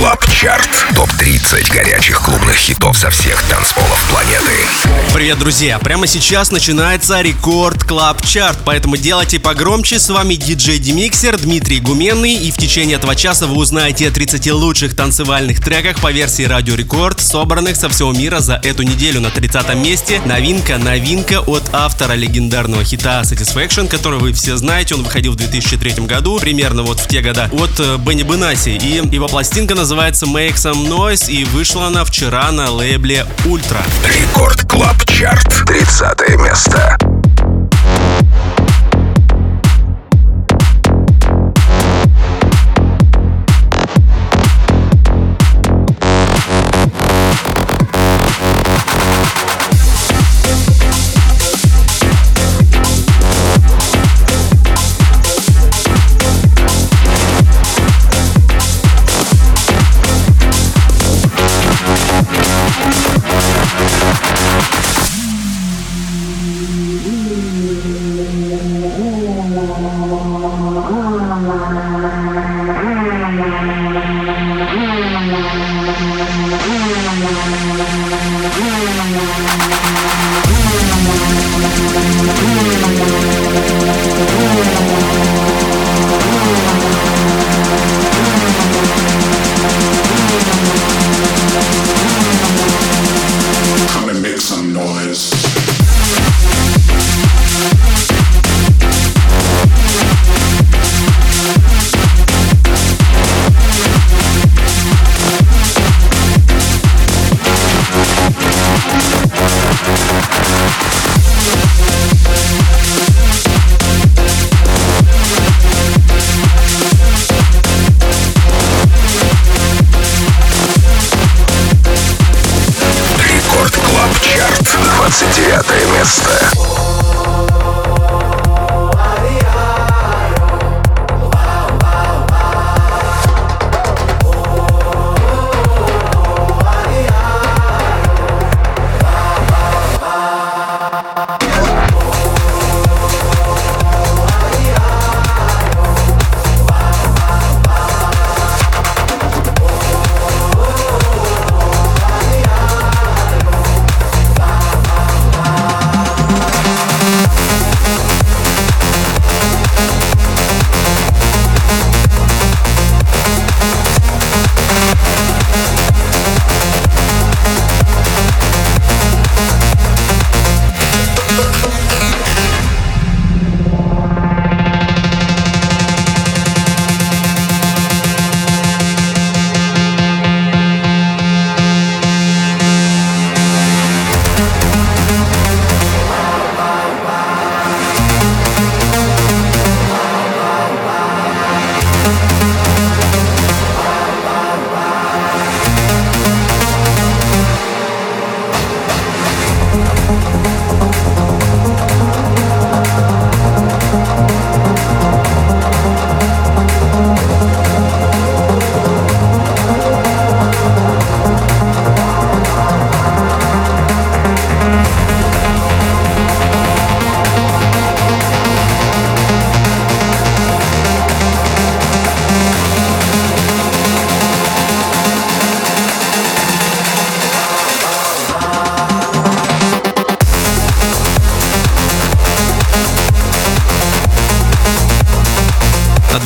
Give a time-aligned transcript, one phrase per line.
[0.00, 0.86] Club Chart.
[0.96, 4.54] Топ-30 горячих клубных хитов со всех танцполов планеты.
[5.12, 5.78] Привет, друзья!
[5.78, 9.98] Прямо сейчас начинается Record Club Chart, поэтому делайте погромче.
[9.98, 14.50] С вами диджей Демиксер Дмитрий Гуменный, и в течение этого часа вы узнаете о 30
[14.52, 19.20] лучших танцевальных треках по версии Радио Рекорд, собранных со всего мира за эту неделю.
[19.20, 24.94] На 30 месте новинка, новинка от автора легендарного хита Satisfaction, который вы все знаете.
[24.94, 28.70] Он выходил в 2003 году, примерно вот в те года, от э, Бенни Бенаси.
[28.70, 33.82] И его пластинка называется Make Some Noise, и вышла она вчера на лейбле Ultra.
[34.04, 35.64] Record Клаб Чарт.
[35.66, 36.96] 30 место.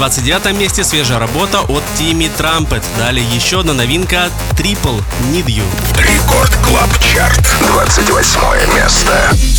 [0.04, 2.82] 29 месте свежая работа от Timmy Trumpet.
[2.98, 5.65] Далее еще одна новинка Triple Need You.
[5.97, 7.41] Record Club Chart.
[7.66, 9.53] 28 место.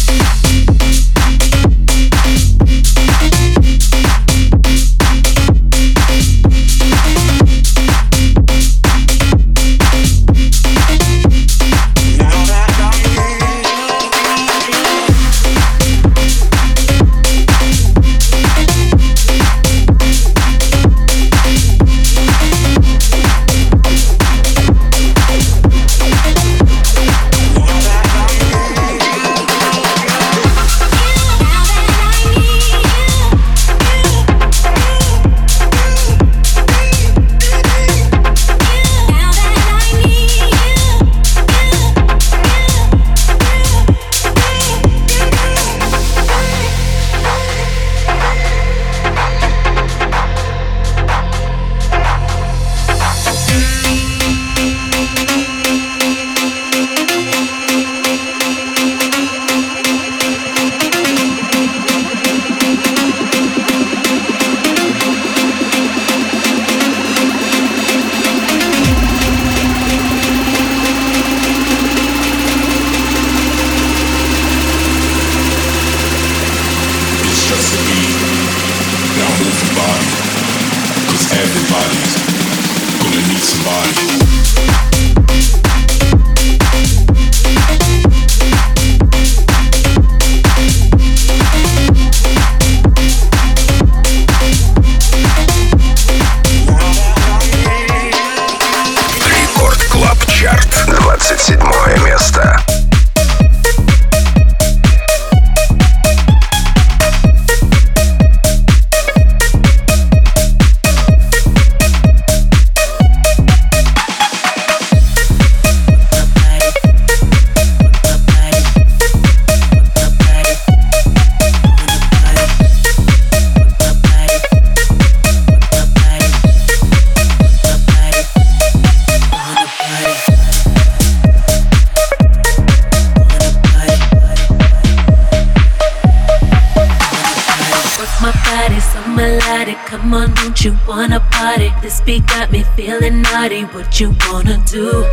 [143.75, 145.03] What you wanna do?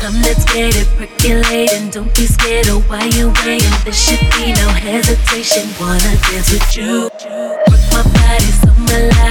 [0.00, 1.90] Come, let's get it percolating.
[1.90, 3.70] Don't be scared of why you're waiting.
[3.84, 5.70] There should be no hesitation.
[5.78, 7.02] Wanna dance with you?
[7.04, 8.70] Work my body so.
[8.80, 9.29] Come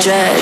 [0.00, 0.35] Dress.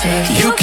[0.00, 0.57] take you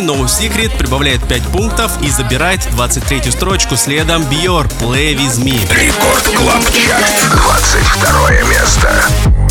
[0.00, 5.58] Secret прибавляет 5 пунктов и забирает 23-ю строчку следом Бьор Play With Me.
[5.74, 9.45] Record Club Чарт, 22 место.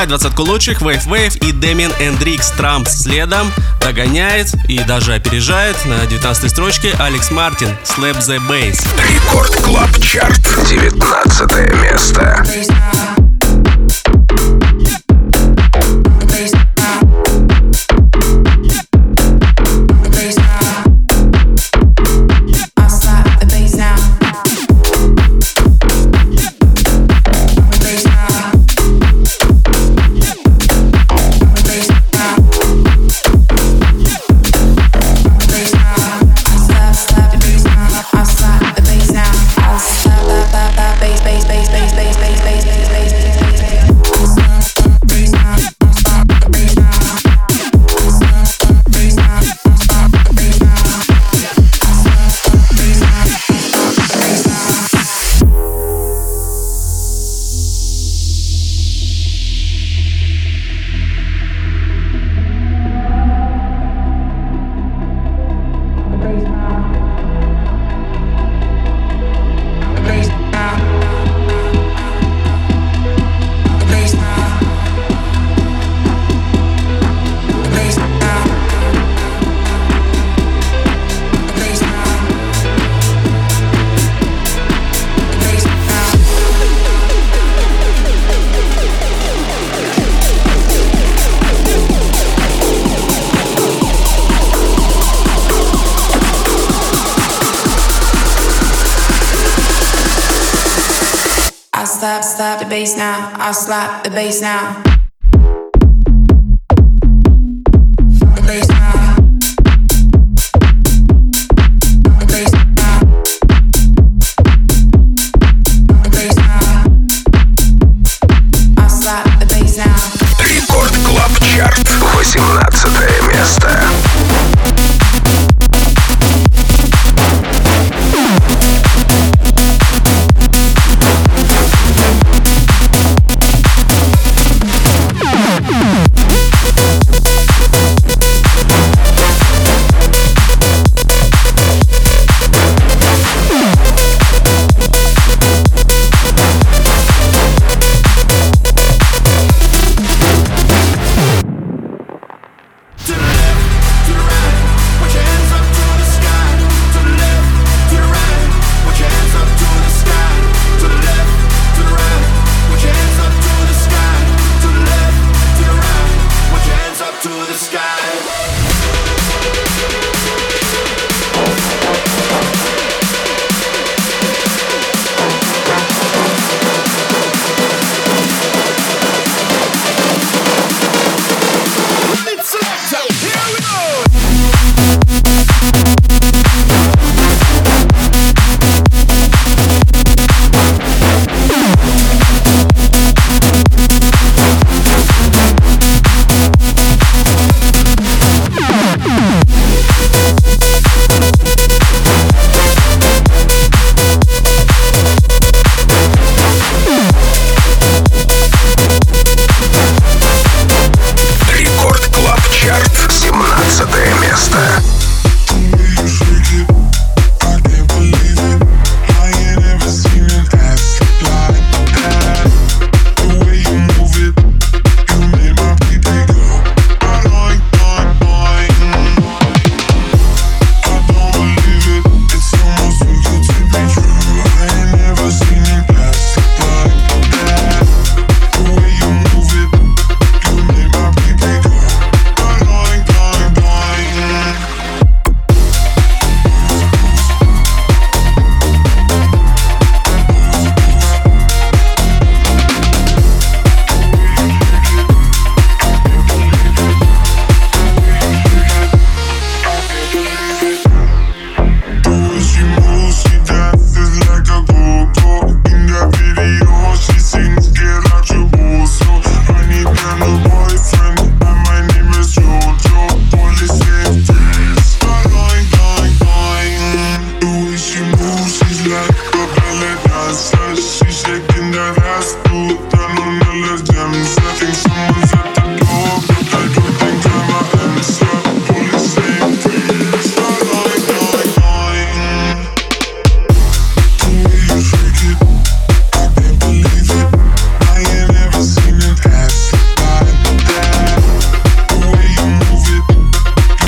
[0.00, 3.02] Открывает двадцатку лучших Wave Wave и Damien N-Drix Trumps.
[3.02, 8.82] Следом догоняет и даже опережает на 19 строчке Alex Martin Slap the Bass.
[9.12, 10.40] Рекорд Клаб Чарт.
[10.70, 13.19] 19 место.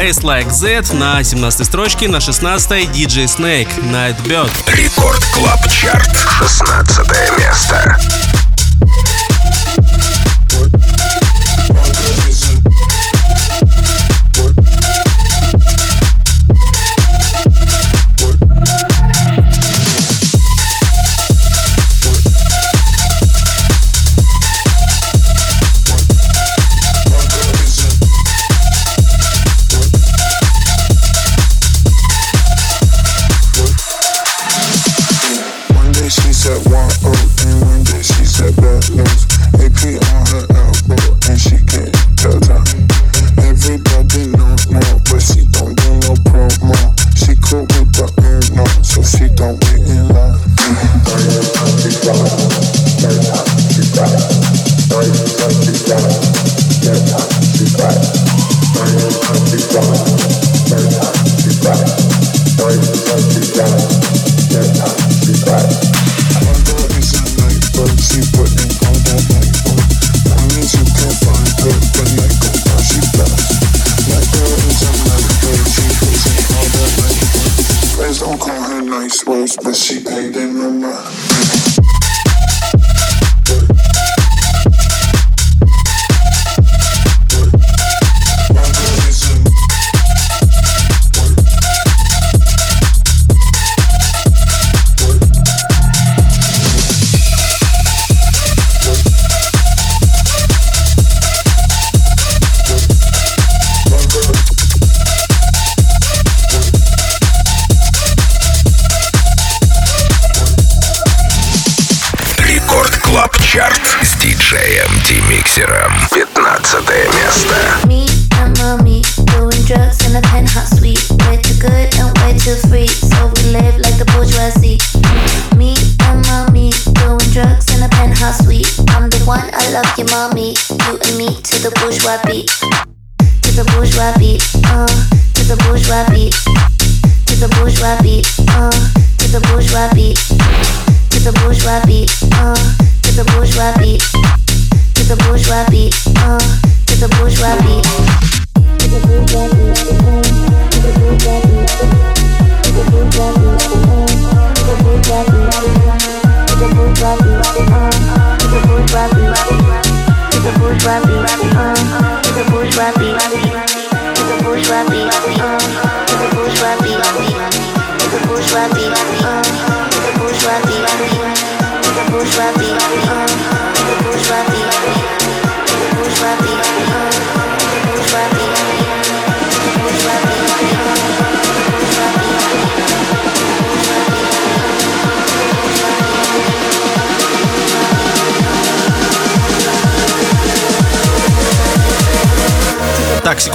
[0.02, 4.50] Taste Like Z на 17 строчке, на 16 DJ Snake Nightbird.
[4.74, 7.06] Рекорд Клаб Чарт, 16
[7.38, 8.31] место.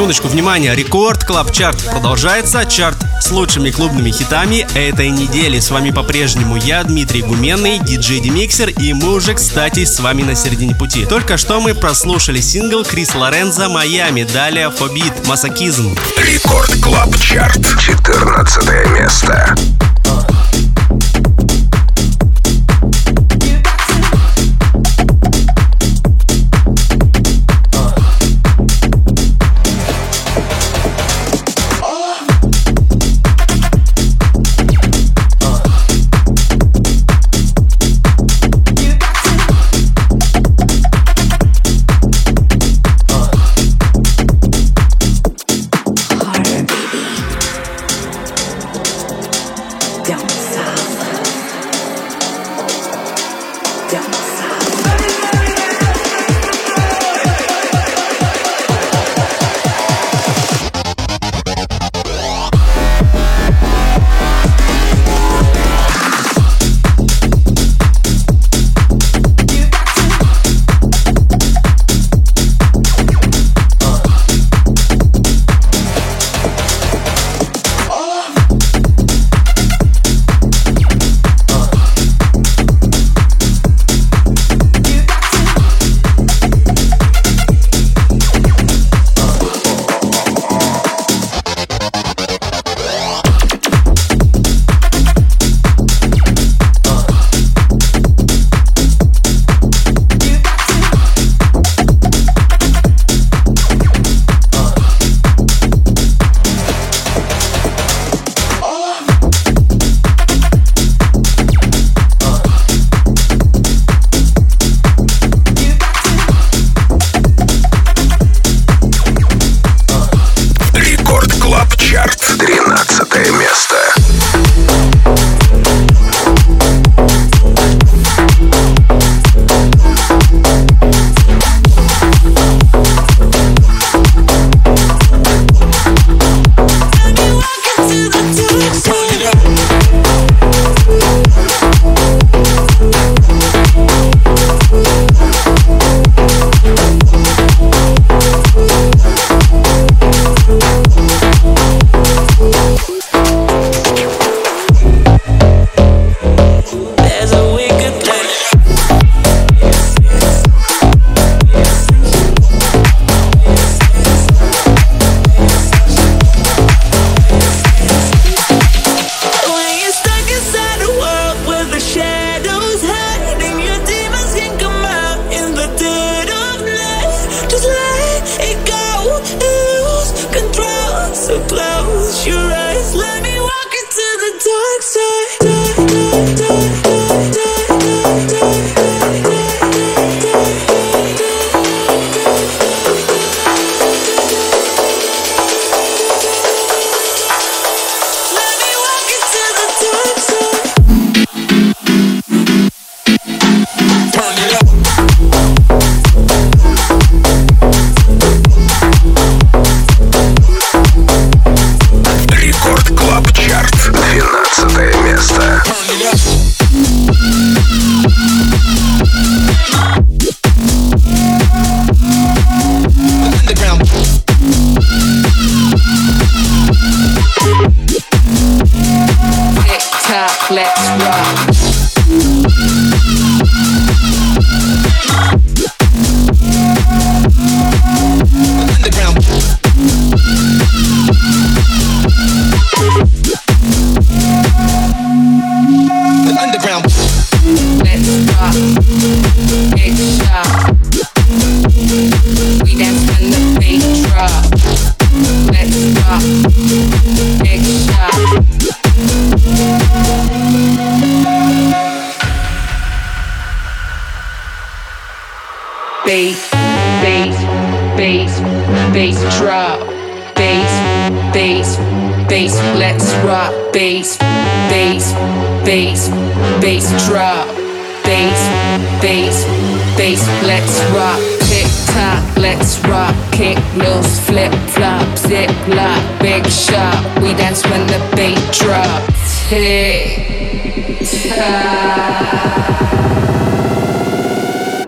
[0.07, 2.65] Секундочку, внимание, Record Club Chart продолжается.
[2.65, 5.59] Чарт с лучшими клубными хитами этой недели.
[5.59, 10.33] С вами по-прежнему я, Дмитрий Гуменный, диджей Демиксер, и мы уже, кстати, с вами на
[10.33, 11.05] середине пути.
[11.05, 15.93] Только что мы прослушали сингл Chris Lorenzo «Майами», далее «Фобит», «Masochism».
[16.17, 19.55] Record Club Chart, 14 место.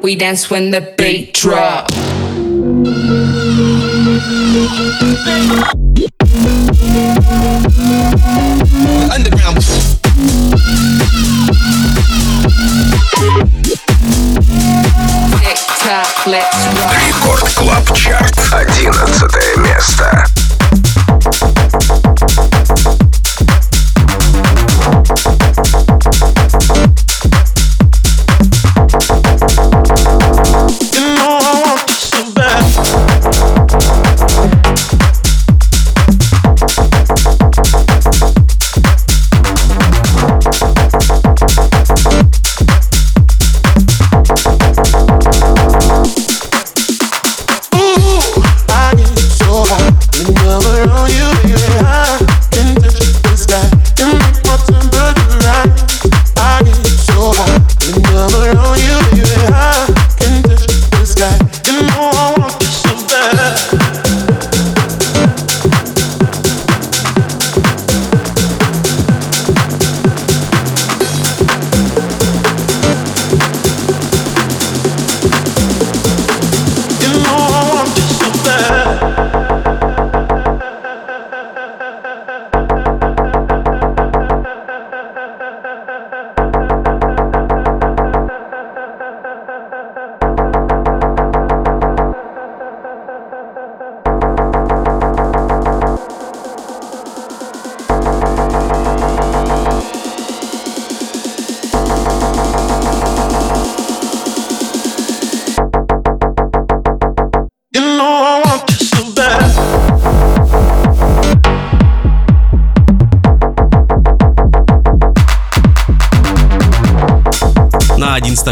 [0.02, 1.90] We dance when the beat drop.
[9.10, 9.58] Underground.
[17.06, 18.38] Рекорд Клаб Чарт.
[18.52, 20.26] Одиннадцатое место.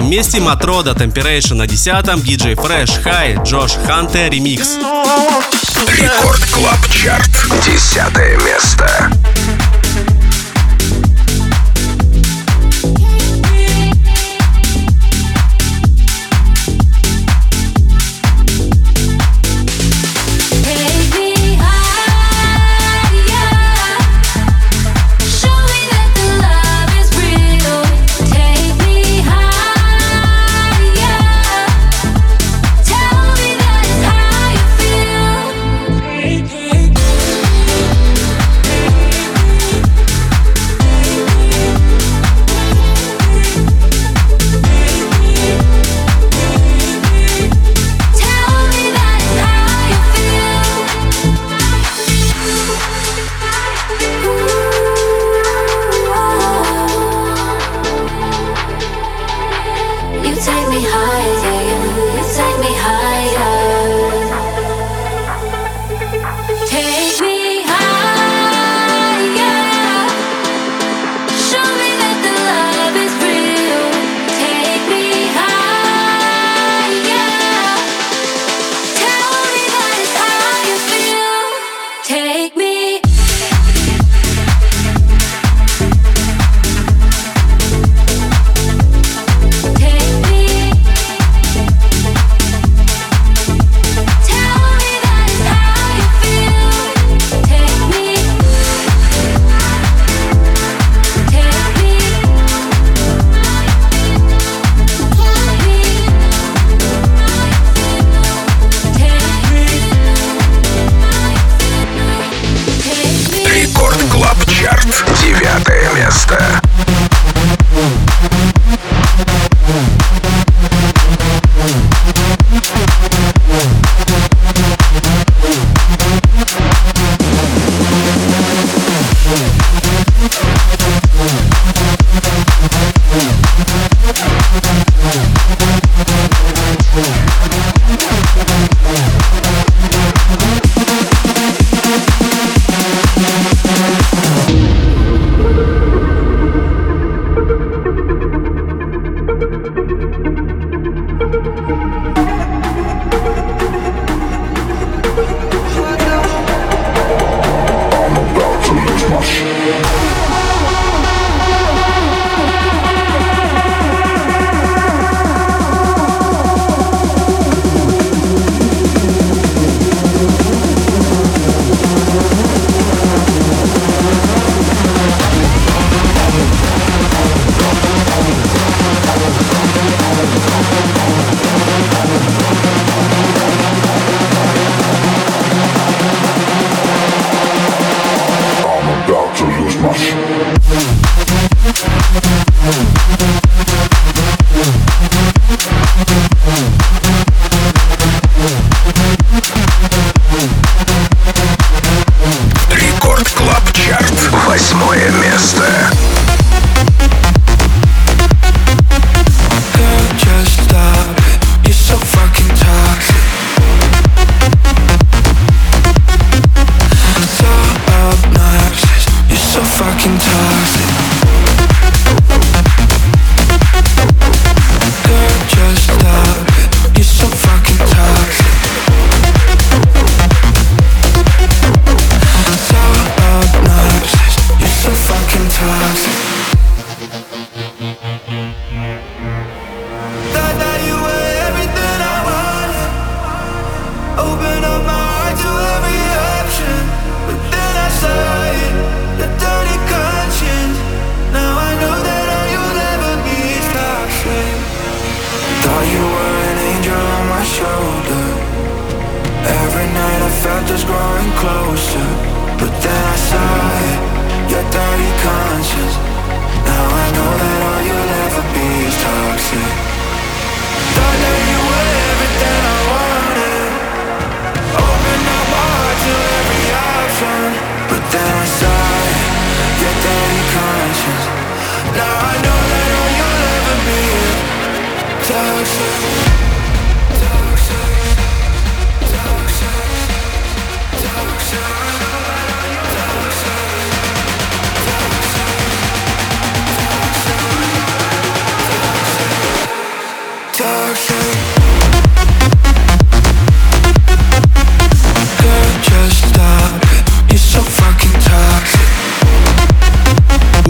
[0.06, 4.78] Месте Matroda Temptation на десятом, DJ Fresh High, Josh Hunter ремикс.
[5.88, 7.30] Record Club Chart,
[7.66, 9.12] десятое место.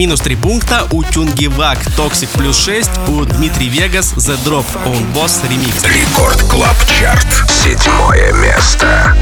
[0.07, 5.43] Минус 3 пункта у Tungevaag, Toxic плюс 6 у Dimitri Vegas, The Drop On Boss
[5.43, 5.85] Remix.
[5.85, 7.27] Record Club Chart.
[7.51, 9.13] Седьмое место.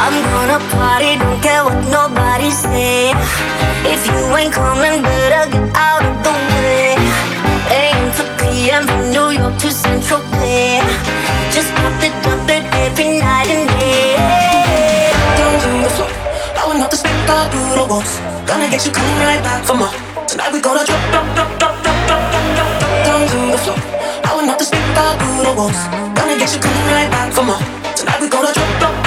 [0.00, 3.12] I'm gonna party, don't care what nobody say.
[3.84, 6.96] If you ain't coming, better get out of the way.
[7.68, 10.80] AM to PM from New York to Central Bay.
[11.52, 14.16] Just pop the pop it every night and day.
[15.36, 16.08] Doing the floor,
[16.56, 18.24] blowing up the spec, I do the walks.
[18.48, 19.92] Gonna get you coming right back for more.
[20.24, 23.04] Tonight we gonna drop, drop, drop, drop, drop, drop, drop, drop.
[23.04, 23.76] Down to the floor,
[24.24, 25.82] blowing up the spec, I do the walks.
[26.16, 27.60] Gonna get you coming right back for more.
[27.92, 28.99] Tonight we gonna drop, drop.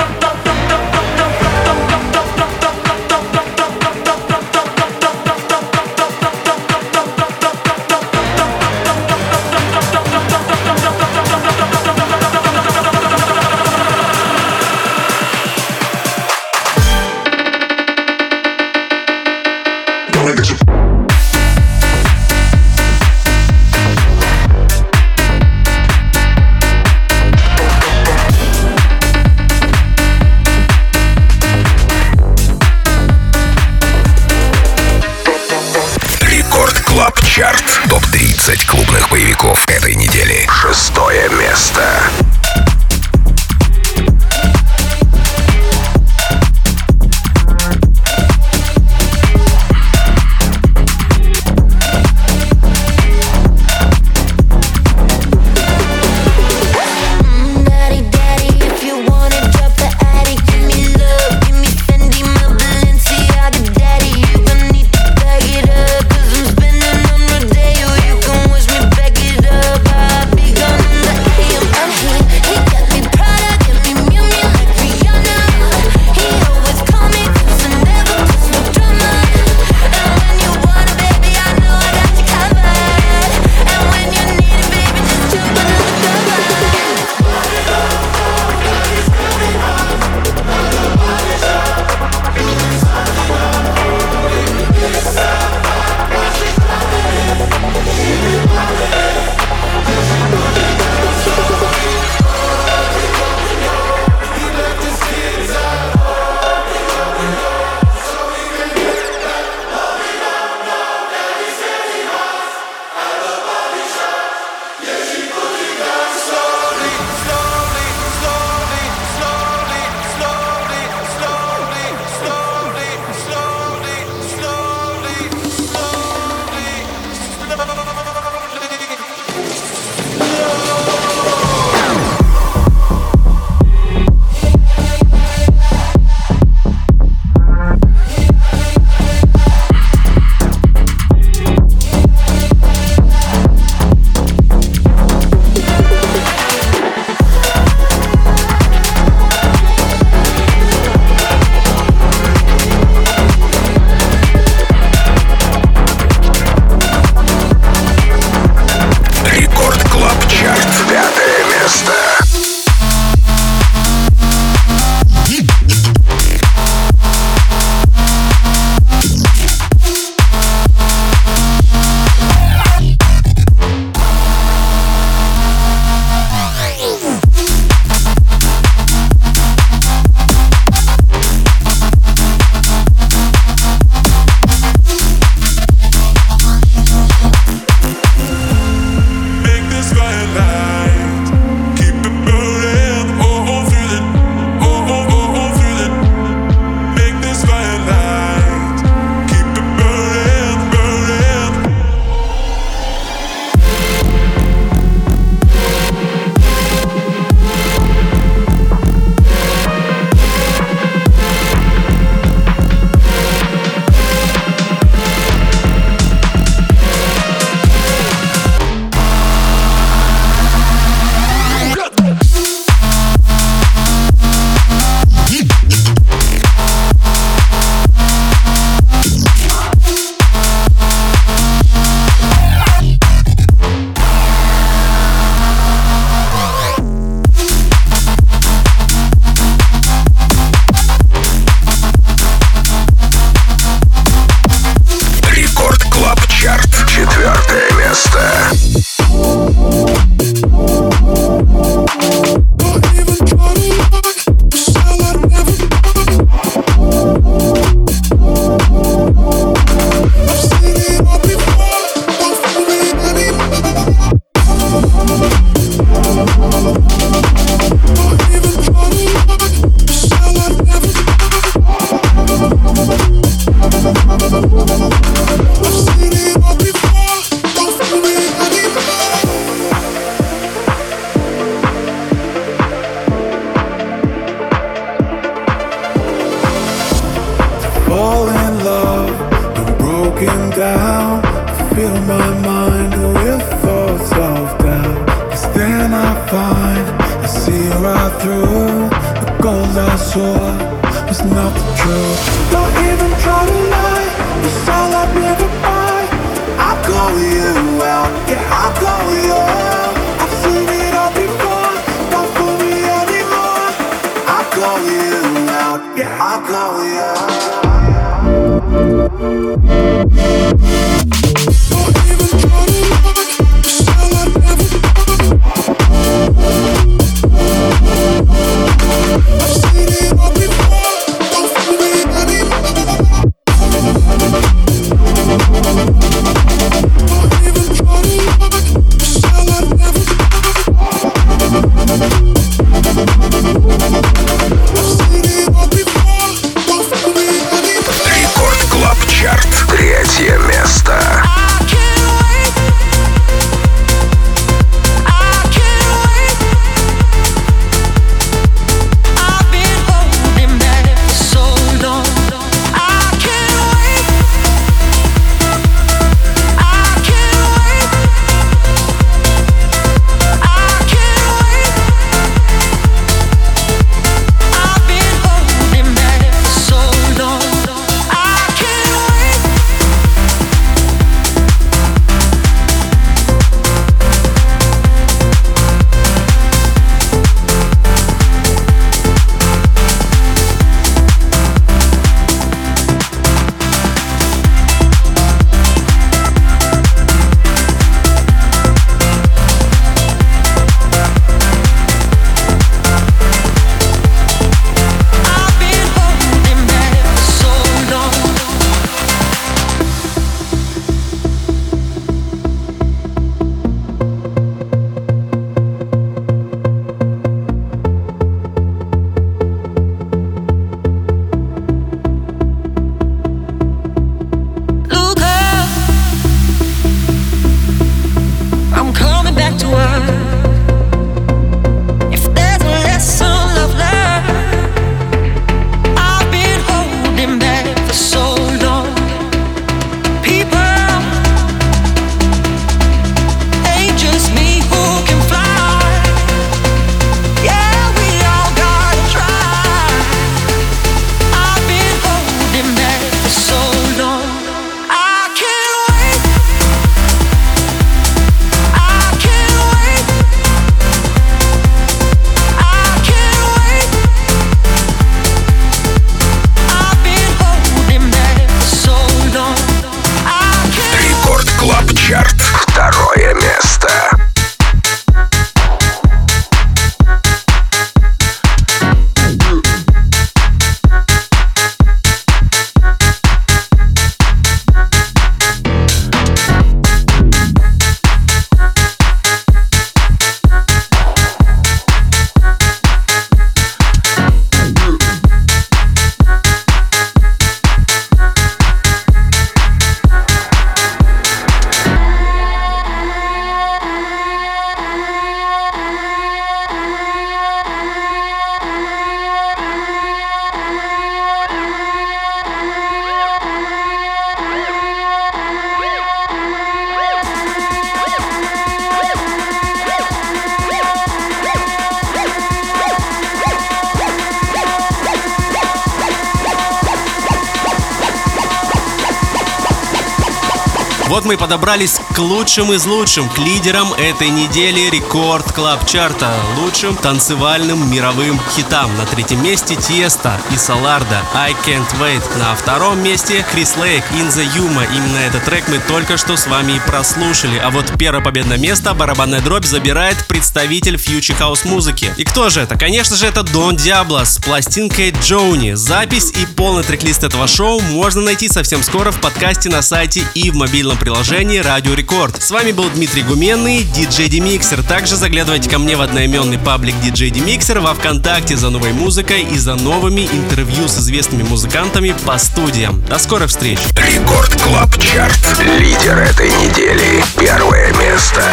[531.34, 537.91] Мы подобрались к лучшим из лучшим, к лидерам этой недели Record Club чарта, лучшим танцевальным
[537.91, 538.95] мировым хитам.
[538.97, 542.21] На третьем месте Tiësto и Solardo I Can't Wait.
[542.38, 544.88] На втором месте Chris Lake In The Yuma.
[544.95, 547.57] Именно этот трек мы только что с вами и прослушали.
[547.57, 552.13] А вот первое победное место барабанная дробь забирает представитель фьючи хаус музыки.
[552.17, 552.77] И кто же это?
[552.77, 555.73] Конечно же это Don Diablo с пластинкой Джоуни.
[555.73, 560.51] Запись и полный трек-лист этого шоу можно найти совсем скоро в подкасте на сайте и
[560.51, 562.43] в мобильном приложении продолжение Радио Рекорд.
[562.43, 564.84] С вами был Дмитрий Гуменный, диджей Демиксер.
[564.84, 569.57] Также заглядывайте ко мне в одноименный паблик диджей Демиксер во Вконтакте за новой музыкой и
[569.57, 573.01] за новыми интервью с известными музыкантами по студиям.
[573.05, 573.80] До скорых встреч!
[573.95, 575.39] Record Club Chart.
[575.80, 577.24] Лидер этой недели.
[577.39, 578.43] Первое место.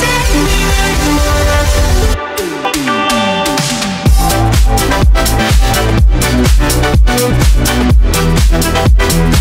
[0.00, 0.56] Take me
[1.00, 1.12] be
[9.20, 9.33] right.